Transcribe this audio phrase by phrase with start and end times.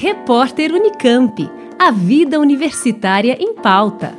[0.00, 1.50] Repórter Unicamp.
[1.76, 4.16] A vida universitária em pauta.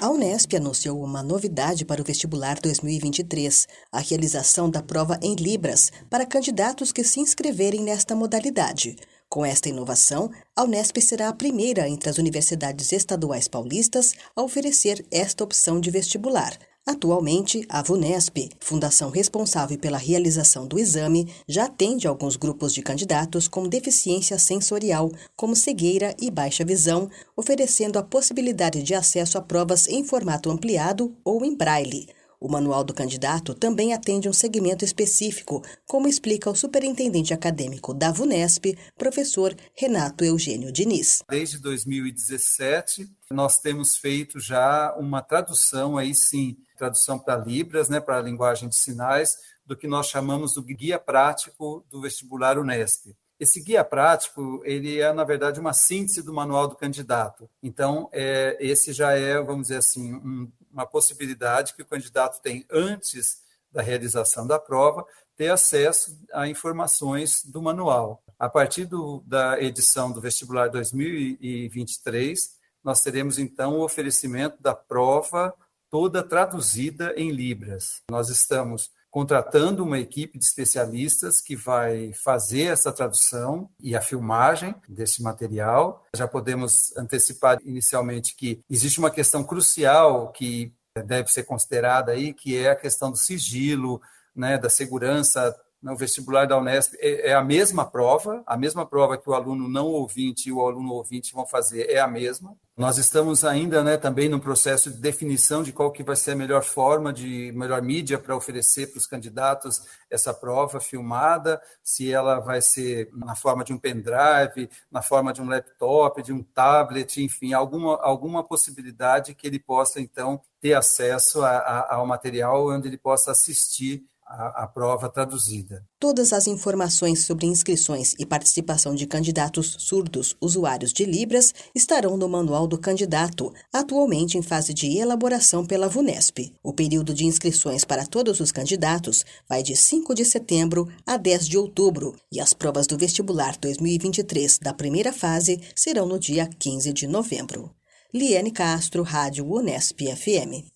[0.00, 5.92] A Unesp anunciou uma novidade para o vestibular 2023, a realização da prova em Libras
[6.08, 8.96] para candidatos que se inscreverem nesta modalidade.
[9.28, 15.04] Com esta inovação, a Unesp será a primeira entre as universidades estaduais paulistas a oferecer
[15.10, 16.56] esta opção de vestibular.
[16.88, 23.48] Atualmente, a VUNESP, fundação responsável pela realização do exame, já atende alguns grupos de candidatos
[23.48, 29.88] com deficiência sensorial, como cegueira e baixa visão, oferecendo a possibilidade de acesso a provas
[29.88, 32.06] em formato ampliado ou em braille.
[32.40, 38.12] O manual do candidato também atende um segmento específico, como explica o superintendente acadêmico da
[38.12, 41.22] VUNESP, professor Renato Eugênio Diniz.
[41.30, 48.18] Desde 2017, nós temos feito já uma tradução, aí sim, tradução para Libras, né, para
[48.18, 53.16] a linguagem de sinais, do que nós chamamos do guia prático do vestibular Unesp.
[53.38, 57.48] Esse guia prático, ele é, na verdade, uma síntese do manual do candidato.
[57.62, 62.66] Então, é, esse já é, vamos dizer assim, um, uma possibilidade que o candidato tem
[62.70, 63.40] antes
[63.72, 68.22] da realização da prova, ter acesso a informações do manual.
[68.38, 75.54] A partir do, da edição do vestibular 2023, nós teremos então o oferecimento da prova
[75.90, 78.02] toda traduzida em Libras.
[78.10, 84.74] Nós estamos contratando uma equipe de especialistas que vai fazer essa tradução e a filmagem
[84.86, 86.04] desse material.
[86.14, 90.70] Já podemos antecipar inicialmente que existe uma questão crucial que
[91.06, 94.02] deve ser considerada aí, que é a questão do sigilo,
[94.34, 99.16] né, da segurança no vestibular da Unesp é, é, a mesma prova, a mesma prova
[99.16, 102.56] que o aluno não ouvinte e o aluno ouvinte vão fazer é a mesma.
[102.76, 106.36] Nós estamos ainda né, também no processo de definição de qual que vai ser a
[106.36, 112.38] melhor forma, de melhor mídia para oferecer para os candidatos essa prova filmada, se ela
[112.38, 117.22] vai ser na forma de um pendrive, na forma de um laptop, de um tablet,
[117.22, 122.88] enfim, alguma, alguma possibilidade que ele possa, então, ter acesso a, a, ao material onde
[122.88, 125.84] ele possa assistir a, a, prova traduzida.
[125.98, 132.28] Todas as informações sobre inscrições e participação de candidatos surdos usuários de Libras estarão no
[132.28, 136.54] Manual do Candidato, atualmente em fase de elaboração pela VUNESP.
[136.62, 141.48] O período de inscrições para todos os candidatos vai de 5 de setembro a 10
[141.48, 146.92] de outubro e as provas do vestibular 2023 da primeira fase serão no dia 15
[146.92, 147.70] de novembro.
[148.12, 150.75] Liane Castro, Rádio Unesp FM.